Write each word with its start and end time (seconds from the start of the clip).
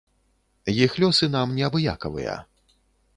Іх 0.85 0.95
лёсы 1.03 1.29
нам 1.35 1.53
не 1.57 1.63
абыякавыя. 1.69 2.33